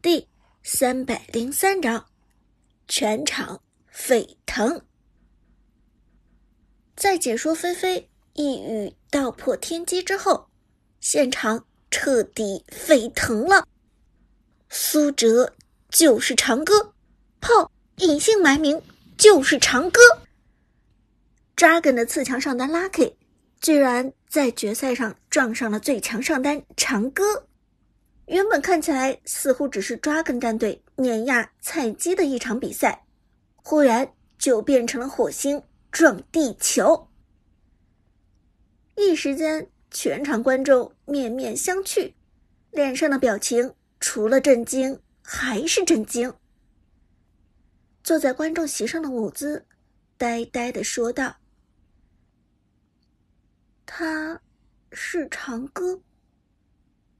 [0.00, 0.28] 第
[0.62, 2.06] 三百零三章，
[2.86, 4.80] 全场沸腾。
[6.94, 10.48] 在解说菲菲一语道破天机之后，
[11.00, 13.66] 现场彻底沸腾了。
[14.68, 15.56] 苏哲
[15.88, 16.94] 就是长歌，
[17.40, 18.80] 炮隐姓埋名
[19.16, 20.00] 就是长歌。
[21.56, 23.14] Dragon 的次强上单 Lucky
[23.60, 27.47] 居然在决赛上撞上了最强上单长歌。
[28.28, 33.06] 原本看起来似乎只是抓根战队碾压菜鸡的一场比赛，
[33.56, 37.08] 忽然就变成了火星撞地球。
[38.96, 42.12] 一时间，全场观众面面相觑，
[42.70, 46.34] 脸上的表情除了震惊还是震惊。
[48.02, 49.64] 坐在观众席上的伍兹
[50.18, 51.36] 呆呆的说道
[53.86, 54.42] ：“他
[54.92, 56.02] 是长歌，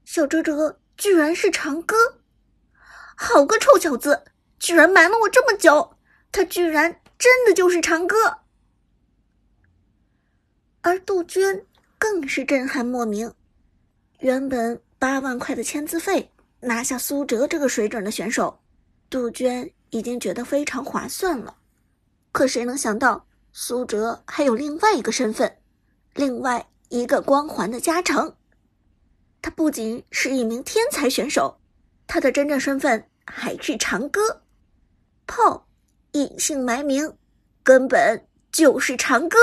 [0.05, 1.95] 小哲哲。”居然是长歌，
[3.15, 4.25] 好个臭小子！
[4.59, 5.95] 居然瞒了我这么久，
[6.29, 8.39] 他居然真的就是长歌。
[10.81, 11.65] 而杜鹃
[11.97, 13.33] 更是震撼莫名。
[14.19, 16.29] 原本八万块的签字费
[16.59, 18.59] 拿下苏哲这个水准的选手，
[19.09, 21.55] 杜鹃已经觉得非常划算了。
[22.33, 25.59] 可谁能想到苏哲还有另外一个身份，
[26.13, 28.35] 另外一个光环的加成？
[29.41, 31.59] 他不仅是一名天才选手，
[32.07, 34.43] 他的真正身份还是长歌。
[35.25, 35.67] 炮
[36.11, 37.15] 隐姓埋名，
[37.63, 39.37] 根本就是长歌。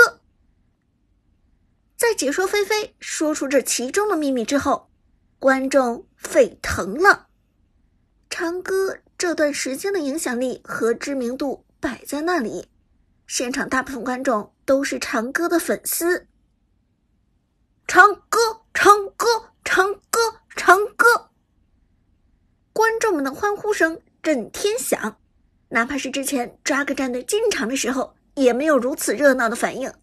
[1.95, 4.89] 在解说菲菲说出这其中的秘密之后，
[5.39, 7.27] 观众沸腾了。
[8.29, 12.69] 长歌这段时间的影响力和知名度摆在那里，
[13.25, 16.27] 现场大部分观众都是长歌的粉丝。
[17.87, 19.25] 长歌，长歌。
[19.69, 20.21] 长歌，
[20.55, 21.29] 长歌！
[22.71, 25.19] 观众们的欢呼声震天响，
[25.67, 29.93] 哪怕是之前抓个战队进场的时候，也没有如此热闹的反应。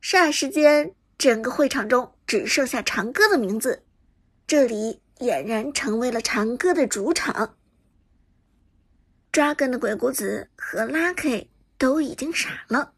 [0.00, 3.82] 霎时间，整个会场中只剩下长歌的名字，
[4.46, 7.56] 这里俨然成为了长歌的主场。
[9.32, 12.92] Dragon 的鬼谷子和 Lucky 都已经傻了，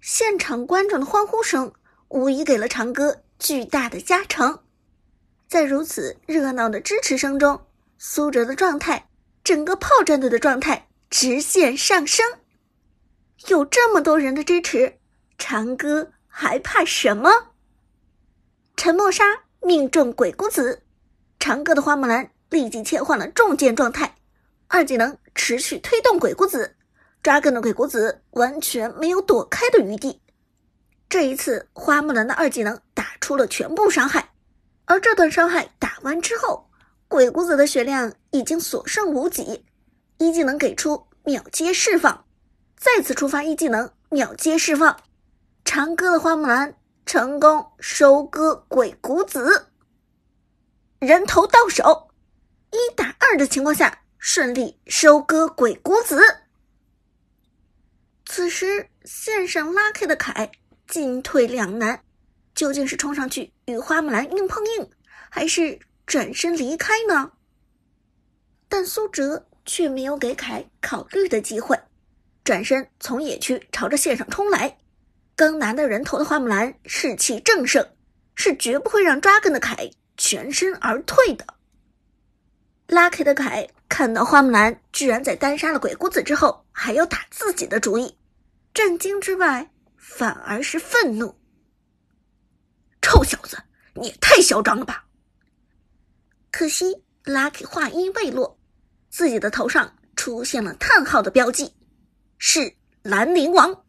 [0.00, 1.70] 现场观众的欢呼声
[2.08, 4.63] 无疑给了长歌巨大的加成。
[5.54, 7.64] 在如此热闹的支持声中，
[7.96, 9.08] 苏哲的状态，
[9.44, 12.26] 整个炮战队的状态直线上升。
[13.46, 14.98] 有这么多人的支持，
[15.38, 17.30] 长歌还怕什么？
[18.76, 19.22] 沉默杀
[19.60, 20.82] 命中鬼谷子，
[21.38, 24.16] 长歌的花木兰立即切换了重剑状态，
[24.66, 26.74] 二技能持续推动鬼谷子，
[27.22, 30.20] 抓梗的鬼谷子完全没有躲开的余地。
[31.08, 34.30] 这一次，花木兰的二技能打出了全部伤害。
[34.86, 36.68] 而这段伤害打完之后，
[37.08, 39.64] 鬼谷子的血量已经所剩无几，
[40.18, 42.26] 一技能给出秒接释放，
[42.76, 45.00] 再次触发一技能秒接释放，
[45.64, 46.74] 长歌的花木兰
[47.06, 49.68] 成功收割鬼谷子，
[50.98, 52.10] 人头到手，
[52.70, 56.22] 一打二的情况下顺利收割鬼谷子。
[58.26, 60.52] 此时线上拉开的凯
[60.86, 62.03] 进退两难。
[62.54, 64.88] 究竟是冲上去与花木兰硬碰硬，
[65.30, 67.32] 还是转身离开呢？
[68.68, 71.78] 但苏哲却没有给凯考虑的机会，
[72.42, 74.78] 转身从野区朝着线上冲来。
[75.36, 77.84] 刚拿到人头的花木兰士气正盛，
[78.34, 81.44] 是绝不会让抓根的凯全身而退的。
[82.86, 88.16] 拉开的凯看到花木兰居然在单杀了鬼谷子之后还要打自己的主意，
[88.72, 91.34] 震惊之外反而是愤怒。
[93.24, 93.56] 小子，
[93.94, 95.04] 你也太嚣张了吧！
[96.52, 98.58] 可惜，Lucky 话音未落，
[99.10, 101.74] 自己的头上出现了叹号的标记，
[102.38, 103.84] 是兰陵王。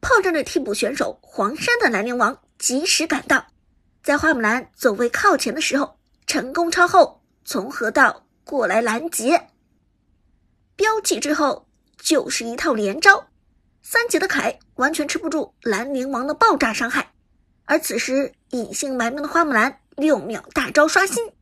[0.00, 3.46] 炮战队替补选手黄山的兰陵王及时赶到，
[4.02, 9.48] 在花木兰走位靠前的时候，成功超后从河道过来拦截。
[10.76, 11.68] 标记之后
[11.98, 13.28] 就是一套连招，
[13.82, 17.12] 三级的凯完全吃不住兰陵王的爆炸伤害。
[17.68, 21.32] 而此时，隐姓埋名的花木兰六秒大招刷新，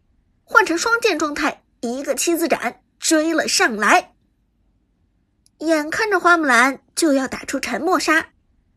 [0.42, 4.12] 换成双剑状态，一个七字斩追了上来。
[5.58, 8.30] 眼看着花木兰就要打出沉默杀，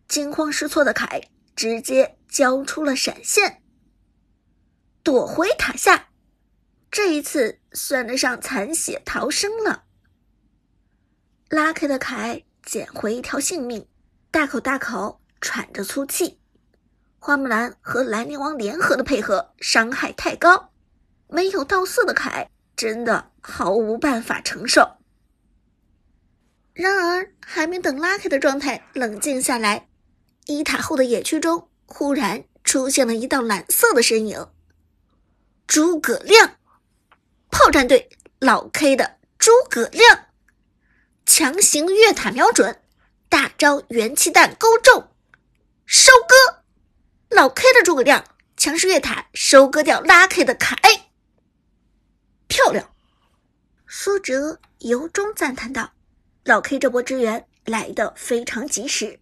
[0.08, 1.24] 惊慌失措的凯
[1.56, 3.64] 直接交出了闪现，
[5.02, 6.10] 躲回塔下。
[6.92, 9.86] 这一次算得上残血逃生了。
[11.50, 13.88] 拉开的凯捡回一条性命，
[14.30, 16.39] 大口大口喘着粗气。
[17.20, 20.72] 花木兰和兰陵王联合的配合伤害太高，
[21.28, 24.98] 没有到四的凯真的毫无办法承受。
[26.74, 29.90] 然而，还没等拉开的状态冷静下来，
[30.46, 34.48] 一塔后的野区中忽然出现了一道蓝色的身影。
[35.68, 36.56] 诸葛亮，
[37.52, 40.28] 炮战队老 K 的诸葛亮，
[41.26, 42.82] 强行越塔瞄准，
[43.28, 45.10] 大招元气弹勾中，
[45.86, 46.59] 收割。
[47.30, 48.26] 老 K 的诸葛亮
[48.58, 50.76] 强势越塔收割掉拉 K 的凯，
[52.48, 52.92] 漂亮！
[53.88, 55.94] 苏哲由衷赞叹道。
[56.44, 59.20] 老 K 这波支援来的非常及时。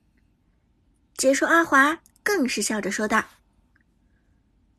[1.17, 3.23] 解说阿华更是笑着说道：“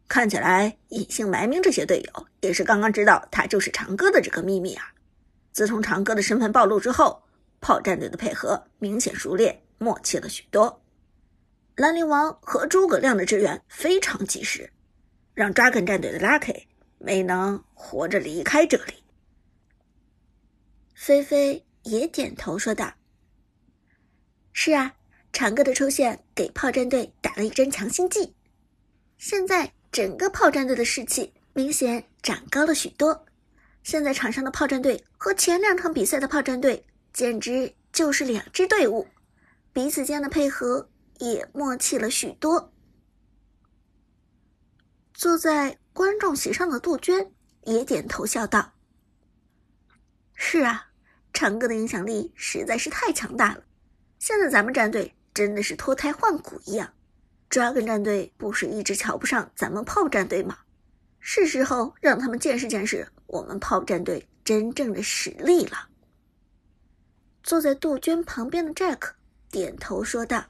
[0.09, 4.95] 看起来隐姓埋名这些队友也是刚刚知道他就是长歌的这个秘密啊！
[5.53, 7.23] 自从长歌的身份暴露之后，
[7.61, 10.83] 炮战队的配合明显熟练默契了许多。
[11.79, 14.71] 兰陵王和诸葛亮的支援非常及时，
[15.33, 16.65] 让 Dragon 战队的 Lucky
[16.99, 19.03] 没能活着离开这里。”
[20.95, 21.65] 菲菲。
[21.85, 22.93] 也点头说道
[24.53, 24.97] ：“是啊，
[25.33, 28.35] 长歌的出现给炮战队打了一针强心剂，
[29.17, 33.25] 现在整个炮战队的士气明显长高了许多。
[33.83, 39.07] 现在场上的炮战队和前两场比赛的炮战队简直就是两支队伍，
[39.73, 42.73] 彼此间的配合也默契了许多。”
[45.15, 47.33] 坐在观众席上的杜鹃
[47.65, 48.73] 也点头笑道
[50.35, 50.87] ：“是啊。”
[51.35, 53.63] 长歌的影响力实在是太强大了，
[54.19, 56.93] 现在咱们战队真的是脱胎换骨一样。
[57.49, 60.59] Dragon 战队不是一直瞧不上咱们炮战队吗？
[61.21, 65.89] 是时候让他们见识见识我们炮战队真正的实力了。
[67.45, 69.13] 坐在杜鹃旁边的 Jack
[69.49, 70.45] 点头说道：“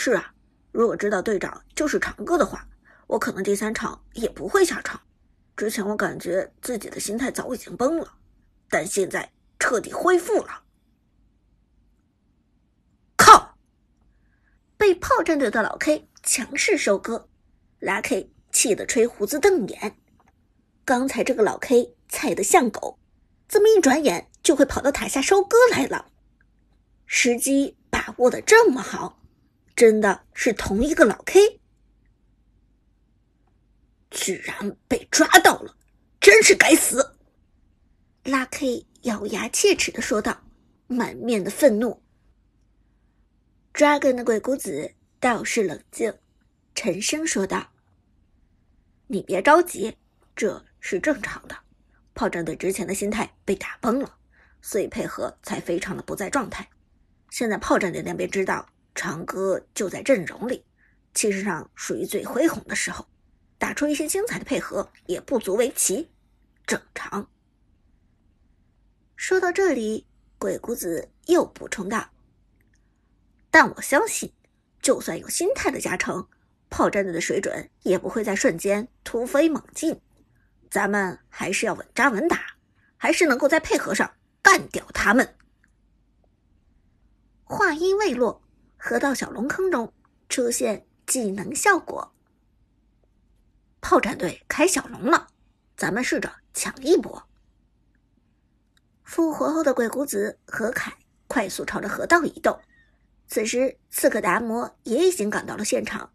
[0.00, 0.32] 是啊，
[0.70, 2.68] 如果知道队长就是长歌的话，
[3.08, 5.00] 我可能第三场也不会下场。
[5.56, 8.14] 之前我感觉自己的心态早已经崩了。”
[8.70, 10.62] 但现在彻底恢复了。
[13.16, 13.58] 靠！
[14.76, 17.28] 被炮战队的老 K 强势收割，
[17.80, 19.96] 拉 K 气得吹胡子瞪眼。
[20.84, 23.00] 刚才这个老 K 菜的像狗，
[23.48, 26.12] 怎么一转眼就会跑到塔下收割来了？
[27.04, 29.17] 时机把握的这么好，
[29.78, 31.60] 真的是同一个老 K？
[34.10, 35.76] 居然被抓到了，
[36.20, 37.14] 真是该死！
[38.24, 40.42] 拉 K 咬牙切齿的说道，
[40.88, 42.02] 满面的愤怒。
[43.72, 46.12] Dragon 的鬼谷子倒是冷静，
[46.74, 47.70] 沉声说道
[49.06, 49.96] ：“你别着急，
[50.34, 51.56] 这是正常的。
[52.16, 54.18] 炮战队之前的心态被打崩了，
[54.60, 56.68] 所以配合才非常的不在状态。
[57.30, 60.64] 现在炮战队那边知道长歌就在阵容里，
[61.14, 63.06] 气势上属于最恢宏的时候，
[63.56, 66.10] 打出一些精彩的配合也不足为奇，
[66.66, 67.30] 正常。”
[69.14, 70.04] 说到这里，
[70.36, 72.10] 鬼谷子又补充道
[73.52, 74.32] ：“但我相信，
[74.82, 76.26] 就算有心态的加成，
[76.68, 80.00] 炮战队的水准也不会在瞬间突飞猛进。
[80.68, 82.56] 咱们还是要稳扎稳打，
[82.96, 84.12] 还是能够在配合上
[84.42, 85.36] 干掉他们。”
[87.46, 88.42] 话音未落，
[88.78, 89.92] 河道小龙坑中
[90.28, 92.14] 出现技能效果，
[93.80, 95.26] 炮战队开小龙了，
[95.76, 97.28] 咱们试着抢一波。
[99.02, 102.58] 复活后的鬼谷子和凯快速朝着河道移动。
[103.26, 106.10] 此时，刺客达摩也已经赶到了现场。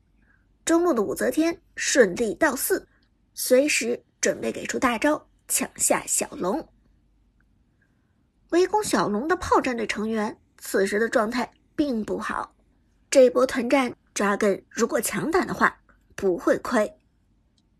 [0.64, 2.88] 中路的武则天顺利到四，
[3.34, 6.68] 随时准备给出大招抢下小龙。
[8.50, 12.53] 围攻小龙的炮战队成员此时的状态并不好。
[13.14, 15.78] 这一波团战抓根如果强打的话
[16.16, 16.92] 不会亏。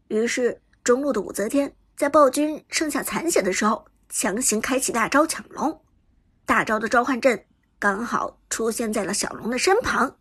[0.08, 3.88] 于是，中路的武则天在暴君剩下残血的时候。
[4.10, 5.84] 强行开启大招抢龙，
[6.46, 7.48] 大招的召唤阵
[7.80, 10.20] 刚好出现在了小龙的身旁。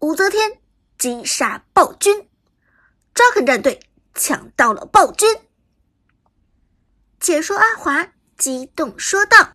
[0.00, 0.60] 武则天
[0.98, 2.28] 击杀暴君，
[3.14, 3.78] 抓肯战队
[4.16, 5.28] 抢到了暴君。
[7.20, 9.52] 解说阿华激动说道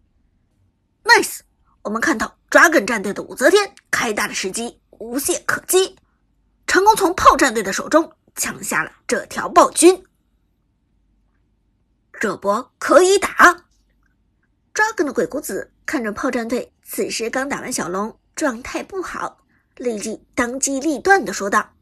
[1.03, 1.41] ：“Nice，
[1.81, 5.97] 我们看到 Dragon 战队的武则天开大的时机无懈可击，
[6.65, 10.05] 成功从炮战队的手中抢下了这条暴君。”
[12.17, 13.65] 这波可以打！
[14.73, 19.37] 抓根的鬼谷子看着炮战队此时刚打完小龙，状态不好，
[19.75, 21.73] 立即当机立断的说道。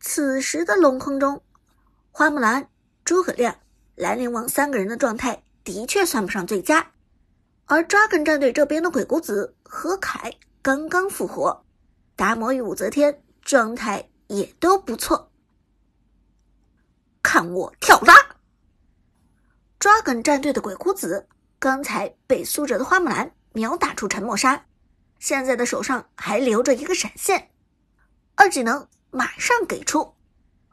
[0.00, 1.42] 此时的龙坑中，
[2.10, 2.70] 花木兰、
[3.04, 3.54] 诸葛亮、
[3.96, 6.90] 兰陵王三个人的状态的确算不上最佳，
[7.68, 10.32] 而抓根战队这边的鬼谷子和凯
[10.62, 11.64] 刚刚复活，
[12.16, 15.30] 达摩与武则天状态也都不错。
[17.22, 18.14] 看我跳拉
[19.78, 24.64] ！Dragon 战队的鬼谷子刚才被苏哲的花木兰秒打出沉默杀，
[25.18, 27.50] 现在的手上还留着一个闪现，
[28.34, 30.14] 二技能马上给出，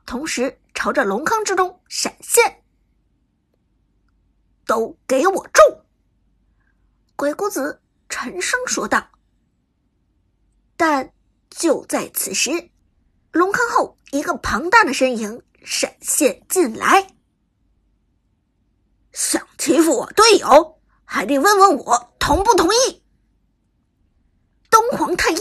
[0.05, 2.63] 同时朝着龙坑之中闪现。
[4.65, 5.84] 都给我中！
[7.25, 9.09] 鬼谷子沉声说道。
[10.77, 11.11] 但
[11.49, 12.69] 就在此时，
[13.31, 17.15] 龙坑后一个庞大的身影闪现进来。
[19.11, 23.03] 想欺负我队友，还得问问我同不同意。
[24.69, 25.39] 东皇太一，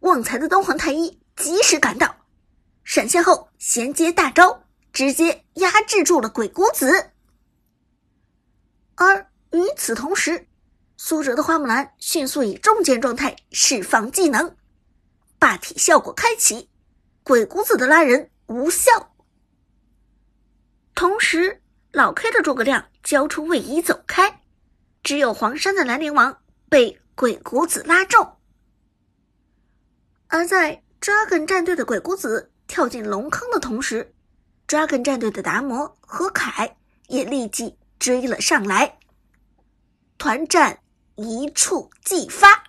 [0.00, 2.16] 旺财的东皇太一及时赶到，
[2.82, 7.12] 闪现后衔接大招，直接压制住了鬼谷子。
[8.96, 10.48] 而与此同时，
[10.96, 14.56] 苏哲的花木兰迅速以重剑状态释放技能，
[15.38, 16.68] 霸体效果开启，
[17.22, 19.14] 鬼谷子的拉人无效。
[20.94, 21.62] 同时，
[21.92, 24.40] 老 K 的诸葛亮交出位移走开，
[25.02, 26.38] 只有黄山的兰陵王
[26.68, 28.36] 被鬼谷子拉中。
[30.28, 34.14] 而在 Dragon 战队的鬼谷子跳进龙坑的同时
[34.66, 36.76] ，Dragon 战队的达摩和凯
[37.08, 37.78] 也立即。
[37.98, 38.98] 追了上来，
[40.18, 40.80] 团战
[41.16, 42.65] 一触即发。